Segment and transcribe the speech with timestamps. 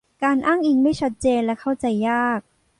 [0.23, 2.39] การอ้างอิงไม่ชัดเจนและเข้าใจยาก